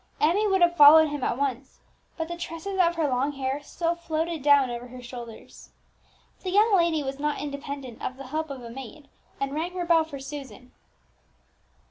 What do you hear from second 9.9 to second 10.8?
for Susan.